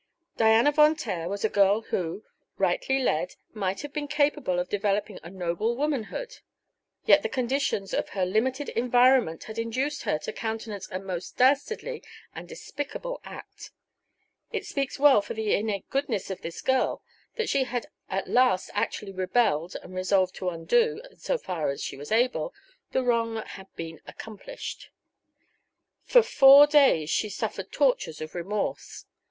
[0.35, 2.23] Diana Von Taer was a girl who,
[2.57, 6.37] rightly led, might have been capable of developing a noble womanhood;
[7.05, 12.01] yet the conditions of her limited environment had induced her to countenance a most dastardly
[12.33, 13.69] and despicable act.
[14.51, 17.03] It speaks well for the innate goodness of this girl
[17.35, 17.63] that she
[18.09, 22.55] at last actually rebelled and resolved to undo, insofar as she was able,
[22.91, 24.89] the wrong that had been accomplished.
[26.05, 29.05] For four days she suffered tortures of remorse.